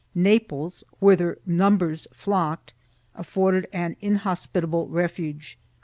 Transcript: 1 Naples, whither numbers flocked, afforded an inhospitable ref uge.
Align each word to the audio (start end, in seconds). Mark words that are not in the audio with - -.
1 0.15 0.23
Naples, 0.23 0.83
whither 0.97 1.37
numbers 1.45 2.07
flocked, 2.11 2.73
afforded 3.13 3.67
an 3.71 3.95
inhospitable 4.01 4.87
ref 4.87 5.17
uge. 5.17 5.57